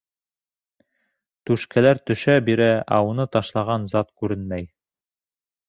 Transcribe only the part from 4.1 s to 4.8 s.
күренмәй.